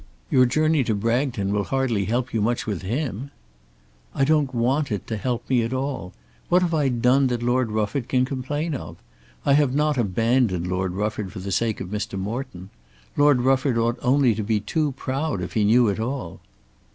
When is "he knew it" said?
15.53-15.99